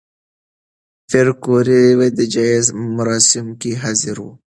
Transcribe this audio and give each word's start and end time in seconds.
پېیر 1.09 1.27
کوري 1.43 1.85
د 2.17 2.19
جایزې 2.33 2.71
مراسمو 2.95 3.53
کې 3.61 3.71
حاضر 3.81 4.17
و. 4.25 4.27